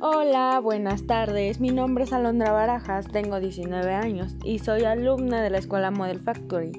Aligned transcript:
Hola, 0.00 0.60
buenas 0.60 1.08
tardes. 1.08 1.58
Mi 1.58 1.70
nombre 1.70 2.04
es 2.04 2.12
Alondra 2.12 2.52
Barajas, 2.52 3.08
tengo 3.08 3.40
19 3.40 3.92
años 3.94 4.36
y 4.44 4.60
soy 4.60 4.84
alumna 4.84 5.42
de 5.42 5.50
la 5.50 5.58
escuela 5.58 5.90
Model 5.90 6.20
Factory. 6.20 6.70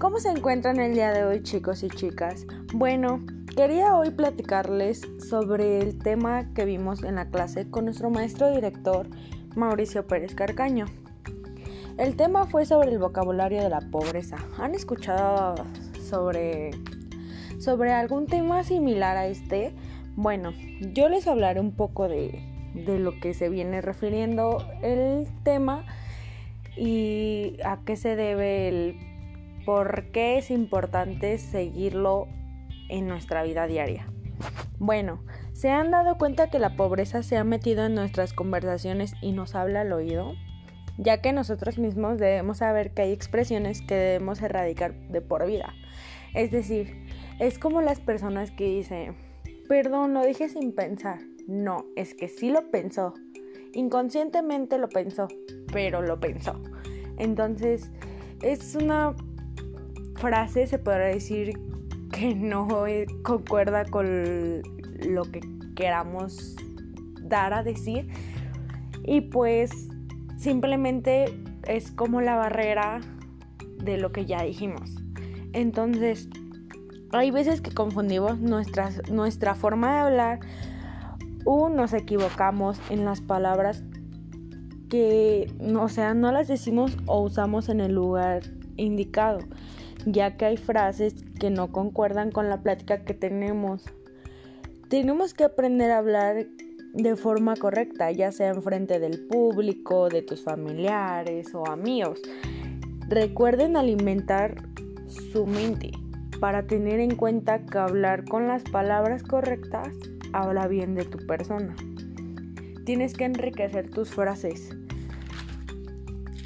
¿Cómo 0.00 0.18
se 0.18 0.30
encuentran 0.30 0.80
el 0.80 0.94
día 0.94 1.12
de 1.12 1.24
hoy 1.24 1.44
chicos 1.44 1.84
y 1.84 1.88
chicas? 1.88 2.44
Bueno, 2.74 3.24
quería 3.54 3.94
hoy 3.94 4.10
platicarles 4.10 5.02
sobre 5.30 5.78
el 5.82 6.00
tema 6.00 6.52
que 6.52 6.64
vimos 6.64 7.04
en 7.04 7.14
la 7.14 7.30
clase 7.30 7.70
con 7.70 7.84
nuestro 7.84 8.10
maestro 8.10 8.52
director 8.52 9.06
Mauricio 9.54 10.08
Pérez 10.08 10.34
Carcaño. 10.34 10.86
El 11.96 12.16
tema 12.16 12.46
fue 12.46 12.66
sobre 12.66 12.90
el 12.90 12.98
vocabulario 12.98 13.62
de 13.62 13.68
la 13.68 13.82
pobreza. 13.82 14.38
¿Han 14.58 14.74
escuchado 14.74 15.54
sobre, 16.02 16.72
sobre 17.60 17.92
algún 17.92 18.26
tema 18.26 18.64
similar 18.64 19.16
a 19.16 19.28
este? 19.28 19.76
Bueno, 20.16 20.52
yo 20.92 21.08
les 21.08 21.26
hablaré 21.26 21.60
un 21.60 21.72
poco 21.72 22.08
de, 22.08 22.42
de 22.74 22.98
lo 22.98 23.18
que 23.20 23.34
se 23.34 23.48
viene 23.48 23.80
refiriendo 23.80 24.66
el 24.82 25.26
tema 25.42 25.86
y 26.76 27.56
a 27.64 27.80
qué 27.84 27.96
se 27.96 28.16
debe 28.16 28.68
el 28.68 28.96
por 29.64 30.10
qué 30.10 30.38
es 30.38 30.50
importante 30.50 31.38
seguirlo 31.38 32.26
en 32.88 33.06
nuestra 33.06 33.42
vida 33.42 33.66
diaria. 33.66 34.08
Bueno, 34.78 35.22
¿se 35.52 35.70
han 35.70 35.90
dado 35.90 36.18
cuenta 36.18 36.50
que 36.50 36.58
la 36.58 36.76
pobreza 36.76 37.22
se 37.22 37.36
ha 37.36 37.44
metido 37.44 37.86
en 37.86 37.94
nuestras 37.94 38.32
conversaciones 38.32 39.14
y 39.22 39.32
nos 39.32 39.54
habla 39.54 39.82
al 39.82 39.92
oído? 39.92 40.34
Ya 40.98 41.22
que 41.22 41.32
nosotros 41.32 41.78
mismos 41.78 42.18
debemos 42.18 42.58
saber 42.58 42.92
que 42.92 43.02
hay 43.02 43.12
expresiones 43.12 43.80
que 43.80 43.94
debemos 43.94 44.42
erradicar 44.42 44.94
de 44.94 45.20
por 45.20 45.46
vida. 45.46 45.72
Es 46.34 46.50
decir, 46.50 47.06
es 47.38 47.58
como 47.58 47.80
las 47.80 48.00
personas 48.00 48.50
que 48.50 48.64
dicen, 48.64 49.14
Perdón, 49.72 50.12
lo 50.12 50.22
dije 50.22 50.50
sin 50.50 50.74
pensar. 50.74 51.20
No, 51.46 51.86
es 51.96 52.12
que 52.12 52.28
sí 52.28 52.50
lo 52.50 52.70
pensó. 52.70 53.14
Inconscientemente 53.72 54.76
lo 54.76 54.90
pensó, 54.90 55.28
pero 55.72 56.02
lo 56.02 56.20
pensó. 56.20 56.62
Entonces, 57.16 57.90
es 58.42 58.74
una 58.74 59.16
frase, 60.16 60.66
se 60.66 60.78
podrá 60.78 61.06
decir, 61.06 61.58
que 62.12 62.34
no 62.34 62.68
concuerda 63.22 63.86
con 63.86 64.60
lo 65.08 65.22
que 65.22 65.40
queramos 65.74 66.54
dar 67.22 67.54
a 67.54 67.62
decir. 67.62 68.10
Y 69.04 69.22
pues 69.22 69.88
simplemente 70.36 71.34
es 71.66 71.92
como 71.92 72.20
la 72.20 72.36
barrera 72.36 73.00
de 73.78 73.96
lo 73.96 74.12
que 74.12 74.26
ya 74.26 74.42
dijimos. 74.42 74.96
Entonces, 75.54 76.28
hay 77.12 77.30
veces 77.30 77.60
que 77.60 77.70
confundimos 77.70 78.38
nuestra 78.38 79.54
forma 79.54 79.92
de 79.92 79.98
hablar 80.00 80.40
o 81.44 81.68
nos 81.68 81.92
equivocamos 81.92 82.80
en 82.90 83.04
las 83.04 83.20
palabras 83.20 83.84
que, 84.88 85.52
o 85.78 85.88
sea, 85.88 86.14
no 86.14 86.32
las 86.32 86.48
decimos 86.48 86.96
o 87.06 87.22
usamos 87.22 87.68
en 87.68 87.80
el 87.80 87.94
lugar 87.94 88.42
indicado, 88.76 89.40
ya 90.06 90.36
que 90.36 90.44
hay 90.46 90.56
frases 90.56 91.14
que 91.38 91.50
no 91.50 91.72
concuerdan 91.72 92.30
con 92.30 92.48
la 92.48 92.62
plática 92.62 93.04
que 93.04 93.14
tenemos. 93.14 93.84
Tenemos 94.88 95.34
que 95.34 95.44
aprender 95.44 95.90
a 95.90 95.98
hablar 95.98 96.46
de 96.92 97.16
forma 97.16 97.56
correcta, 97.56 98.10
ya 98.10 98.32
sea 98.32 98.50
en 98.50 98.62
frente 98.62 99.00
del 99.00 99.26
público, 99.26 100.08
de 100.10 100.22
tus 100.22 100.44
familiares 100.44 101.54
o 101.54 101.66
amigos. 101.66 102.20
Recuerden 103.08 103.76
alimentar 103.76 104.68
su 105.32 105.46
mente 105.46 105.92
para 106.42 106.66
tener 106.66 106.98
en 106.98 107.14
cuenta 107.14 107.64
que 107.66 107.78
hablar 107.78 108.24
con 108.24 108.48
las 108.48 108.64
palabras 108.64 109.22
correctas 109.22 109.94
habla 110.32 110.66
bien 110.66 110.96
de 110.96 111.04
tu 111.04 111.24
persona. 111.24 111.76
Tienes 112.84 113.14
que 113.14 113.26
enriquecer 113.26 113.90
tus 113.90 114.10
frases. 114.10 114.74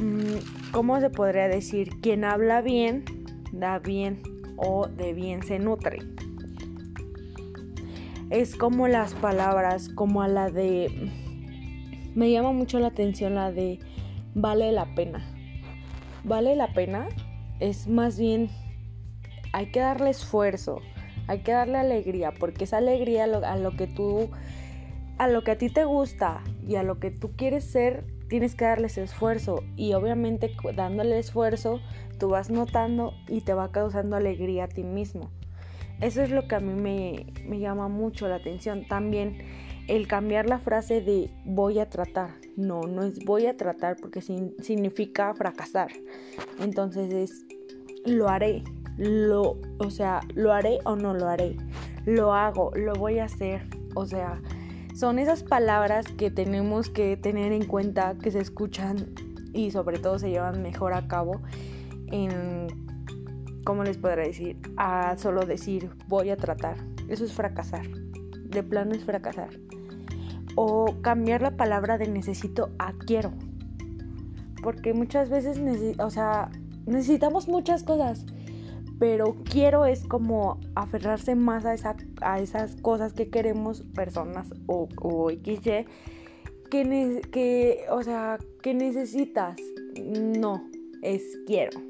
Mm, 0.00 0.70
¿Cómo 0.72 0.98
se 0.98 1.10
podría 1.10 1.46
decir? 1.46 1.90
Quien 2.00 2.24
habla 2.24 2.62
bien, 2.62 3.04
da 3.52 3.80
bien 3.80 4.22
o 4.56 4.86
de 4.86 5.12
bien 5.12 5.42
se 5.42 5.58
nutre. 5.58 5.98
Es 8.30 8.56
como 8.56 8.88
las 8.88 9.12
palabras, 9.12 9.90
como 9.90 10.22
a 10.22 10.28
la 10.28 10.48
de... 10.48 11.10
Me 12.14 12.30
llama 12.30 12.52
mucho 12.52 12.78
la 12.78 12.86
atención 12.86 13.34
la 13.34 13.52
de 13.52 13.78
vale 14.34 14.72
la 14.72 14.94
pena. 14.94 15.22
Vale 16.24 16.56
la 16.56 16.72
pena 16.72 17.08
es 17.60 17.88
más 17.88 18.18
bien 18.18 18.48
hay 19.52 19.66
que 19.70 19.80
darle 19.80 20.10
esfuerzo, 20.10 20.80
hay 21.26 21.40
que 21.40 21.52
darle 21.52 21.78
alegría, 21.78 22.32
porque 22.32 22.64
esa 22.64 22.78
alegría 22.78 23.24
a 23.24 23.56
lo, 23.56 23.76
que 23.76 23.86
tú, 23.86 24.30
a 25.18 25.28
lo 25.28 25.44
que 25.44 25.52
a 25.52 25.58
ti 25.58 25.68
te 25.68 25.84
gusta 25.84 26.42
y 26.66 26.76
a 26.76 26.82
lo 26.82 26.98
que 26.98 27.10
tú 27.10 27.32
quieres 27.36 27.64
ser, 27.64 28.04
tienes 28.28 28.54
que 28.54 28.64
darles 28.64 28.98
esfuerzo. 28.98 29.62
Y 29.76 29.92
obviamente 29.92 30.50
dándole 30.74 31.18
esfuerzo, 31.18 31.80
tú 32.18 32.30
vas 32.30 32.50
notando 32.50 33.12
y 33.28 33.42
te 33.42 33.54
va 33.54 33.70
causando 33.72 34.16
alegría 34.16 34.64
a 34.64 34.68
ti 34.68 34.82
mismo. 34.82 35.30
Eso 36.00 36.22
es 36.22 36.30
lo 36.30 36.48
que 36.48 36.56
a 36.56 36.60
mí 36.60 36.72
me, 36.72 37.26
me 37.46 37.60
llama 37.60 37.88
mucho 37.88 38.26
la 38.26 38.36
atención. 38.36 38.86
También 38.88 39.38
el 39.86 40.08
cambiar 40.08 40.46
la 40.46 40.58
frase 40.58 41.00
de 41.00 41.30
voy 41.44 41.78
a 41.78 41.88
tratar. 41.88 42.30
No, 42.56 42.82
no 42.82 43.02
es 43.02 43.24
voy 43.24 43.46
a 43.46 43.56
tratar 43.56 43.96
porque 44.00 44.20
significa 44.20 45.34
fracasar. 45.34 45.90
Entonces 46.60 47.12
es 47.12 47.44
lo 48.04 48.28
haré, 48.28 48.64
lo, 48.96 49.58
o 49.78 49.90
sea, 49.90 50.20
lo 50.34 50.52
haré 50.52 50.78
o 50.84 50.96
no 50.96 51.14
lo 51.14 51.28
haré, 51.28 51.56
lo 52.04 52.34
hago, 52.34 52.72
lo 52.74 52.94
voy 52.94 53.18
a 53.18 53.24
hacer, 53.24 53.66
o 53.94 54.06
sea, 54.06 54.40
son 54.94 55.18
esas 55.18 55.42
palabras 55.42 56.06
que 56.06 56.30
tenemos 56.30 56.90
que 56.90 57.16
tener 57.16 57.52
en 57.52 57.66
cuenta, 57.66 58.16
que 58.18 58.30
se 58.30 58.40
escuchan 58.40 59.14
y 59.52 59.70
sobre 59.70 59.98
todo 59.98 60.18
se 60.18 60.30
llevan 60.30 60.62
mejor 60.62 60.92
a 60.92 61.08
cabo 61.08 61.40
en, 62.08 62.66
¿cómo 63.64 63.84
les 63.84 63.96
podré 63.96 64.26
decir? 64.26 64.58
A 64.76 65.16
solo 65.16 65.46
decir 65.46 65.90
voy 66.08 66.30
a 66.30 66.36
tratar, 66.36 66.76
eso 67.08 67.24
es 67.24 67.32
fracasar, 67.32 67.88
de 67.88 68.62
plano 68.62 68.92
es 68.92 69.04
fracasar. 69.04 69.50
O 70.54 71.00
cambiar 71.00 71.40
la 71.40 71.56
palabra 71.56 71.96
de 71.96 72.08
necesito 72.08 72.68
a 72.78 72.92
quiero. 72.92 73.32
Porque 74.62 74.92
muchas 74.92 75.30
veces, 75.30 75.58
o 75.98 76.10
sea, 76.10 76.50
necesitamos 76.84 77.48
muchas 77.48 77.82
cosas 77.82 78.26
pero 79.02 79.34
quiero 79.50 79.84
es 79.84 80.04
como 80.04 80.60
aferrarse 80.76 81.34
más 81.34 81.64
a, 81.64 81.74
esa, 81.74 81.96
a 82.20 82.38
esas 82.38 82.76
cosas 82.76 83.12
que 83.12 83.30
queremos 83.30 83.82
personas 83.96 84.54
o, 84.68 84.88
o 84.94 85.28
XY 85.28 85.86
que, 86.70 87.20
que, 87.32 87.80
o 87.90 88.04
sea, 88.04 88.38
que 88.62 88.74
necesitas. 88.74 89.56
No, 90.06 90.70
es 91.02 91.36
quiero, 91.48 91.80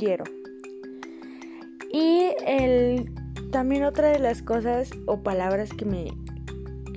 quiero. 0.00 0.24
Y 1.92 2.32
el, 2.44 3.14
también 3.52 3.84
otra 3.84 4.08
de 4.08 4.18
las 4.18 4.42
cosas 4.42 4.90
o 5.06 5.22
palabras 5.22 5.70
que 5.72 5.84
me, 5.84 6.08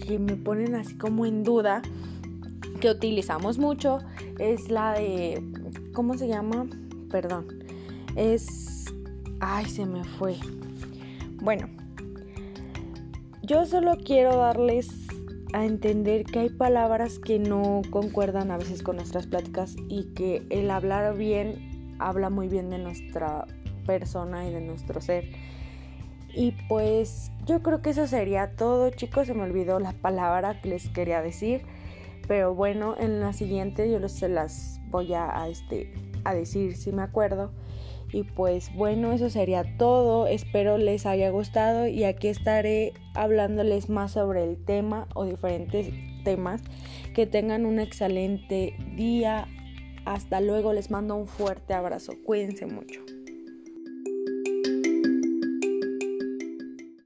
que 0.08 0.18
me 0.18 0.38
ponen 0.38 0.74
así 0.74 0.98
como 0.98 1.28
en 1.28 1.44
duda, 1.44 1.84
que 2.80 2.90
utilizamos 2.90 3.60
mucho, 3.60 4.00
es 4.40 4.72
la 4.72 4.94
de, 4.94 5.40
¿cómo 5.94 6.18
se 6.18 6.28
llama? 6.28 6.66
Perdón, 7.12 7.46
es 8.16 8.71
Ay, 9.44 9.66
se 9.66 9.88
me 9.88 10.04
fue. 10.04 10.36
Bueno, 11.42 11.68
yo 13.42 13.66
solo 13.66 13.98
quiero 13.98 14.38
darles 14.38 15.08
a 15.54 15.66
entender 15.66 16.26
que 16.26 16.40
hay 16.40 16.50
palabras 16.50 17.18
que 17.18 17.40
no 17.40 17.82
concuerdan 17.90 18.52
a 18.52 18.58
veces 18.58 18.84
con 18.84 18.98
nuestras 18.98 19.26
pláticas 19.26 19.76
y 19.90 20.14
que 20.14 20.46
el 20.52 20.70
hablar 20.70 21.18
bien 21.18 21.96
habla 21.98 22.30
muy 22.30 22.50
bien 22.50 22.70
de 22.70 22.78
nuestra 22.78 23.48
persona 23.88 24.48
y 24.48 24.54
de 24.54 24.62
nuestro 24.62 25.02
ser. 25.02 25.26
Y 26.36 26.52
pues 26.70 27.32
yo 27.48 27.64
creo 27.64 27.82
que 27.82 27.90
eso 27.90 28.06
sería 28.06 28.56
todo, 28.56 28.92
chicos. 28.92 29.26
Se 29.26 29.34
me 29.34 29.42
olvidó 29.42 29.80
la 29.80 29.94
palabra 29.94 30.62
que 30.62 30.70
les 30.70 30.88
quería 30.90 31.24
decir. 31.24 31.64
Pero 32.28 32.54
bueno, 32.54 32.96
en 32.96 33.20
la 33.20 33.34
siguiente 33.34 33.90
yo 33.92 34.08
se 34.08 34.30
las 34.30 34.80
voy 34.92 35.16
a, 35.16 35.42
a, 35.42 35.50
este, 35.50 35.92
a 36.26 36.36
decir 36.36 36.78
si 36.78 36.92
me 36.92 37.02
acuerdo. 37.02 37.52
Y 38.14 38.24
pues 38.24 38.74
bueno, 38.76 39.14
eso 39.14 39.30
sería 39.30 39.78
todo. 39.78 40.28
Espero 40.28 40.78
les 40.78 41.06
haya 41.06 41.30
gustado 41.30 41.88
y 41.88 42.04
aquí 42.04 42.28
estaré 42.28 42.94
hablándoles 43.14 43.90
más 43.90 44.12
sobre 44.12 44.44
el 44.44 44.64
tema 44.64 45.08
o 45.16 45.26
diferentes 45.26 45.90
temas. 46.24 46.62
Que 47.14 47.26
tengan 47.26 47.66
un 47.66 47.80
excelente 47.80 48.76
día. 48.96 49.48
Hasta 50.06 50.42
luego, 50.42 50.74
les 50.74 50.90
mando 50.90 51.16
un 51.16 51.28
fuerte 51.28 51.74
abrazo. 51.74 52.14
Cuídense 52.26 52.66
mucho. 52.66 53.02